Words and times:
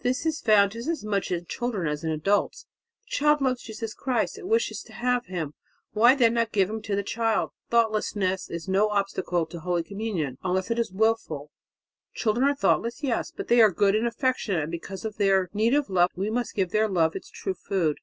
This 0.00 0.26
is 0.26 0.42
found 0.42 0.72
just 0.72 0.88
as 0.90 1.04
much 1.06 1.30
in 1.30 1.46
children 1.46 1.88
as 1.88 2.04
in 2.04 2.10
adults. 2.10 2.66
The 3.04 3.16
child 3.16 3.40
loves 3.40 3.62
Jesus 3.62 3.94
Christ; 3.94 4.36
it 4.36 4.46
wishes 4.46 4.82
to 4.82 4.92
have 4.92 5.24
Him; 5.24 5.54
why, 5.94 6.14
then, 6.14 6.34
not 6.34 6.52
give 6.52 6.68
Him 6.68 6.82
to 6.82 6.94
the 6.94 7.02
child? 7.02 7.50
Thoughtlessness 7.70 8.50
is 8.50 8.68
no 8.68 8.90
obstacle 8.90 9.46
to 9.46 9.60
holy 9.60 9.82
communion, 9.82 10.36
unless 10.44 10.70
it 10.70 10.78
is 10.78 10.92
wilful. 10.92 11.50
Children 12.12 12.46
are 12.50 12.54
thoughtless 12.54 13.02
yes, 13.02 13.32
but 13.34 13.48
they 13.48 13.62
are 13.62 13.70
good 13.72 13.94
and 13.94 14.06
affectionate; 14.06 14.64
and 14.64 14.70
because 14.70 15.02
of 15.02 15.16
their 15.16 15.48
need 15.54 15.72
of 15.72 15.88
love, 15.88 16.10
we 16.14 16.28
must 16.28 16.54
give 16.54 16.70
their 16.70 16.86
love 16.86 17.16
its 17.16 17.30
true 17.30 17.54
food." 17.54 17.96